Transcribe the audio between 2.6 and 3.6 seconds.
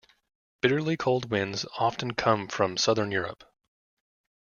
Southern Europe.